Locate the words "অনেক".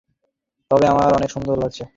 1.17-1.29